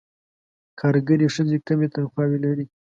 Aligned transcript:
کارګرې 0.79 1.27
ښځې 1.35 1.57
کمې 1.67 1.87
تنخواوې 1.93 2.37
لري. 2.45 2.65